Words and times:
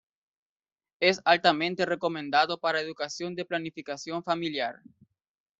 Es 0.99 1.21
altamente 1.25 1.85
recomendado 1.85 2.57
para 2.59 2.81
educación 2.81 3.35
de 3.35 3.45
planificación 3.45 4.23
familiar". 4.23 4.77